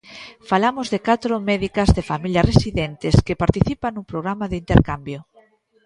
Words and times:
Falamos 0.49 0.87
de 0.93 0.99
catro 1.07 1.33
médicas 1.49 1.89
de 1.97 2.07
familia 2.11 2.45
residentes 2.51 3.15
que 3.27 3.39
participan 3.43 3.91
nun 3.93 4.09
programa 4.11 4.45
de 4.51 4.59
intercambio. 4.63 5.19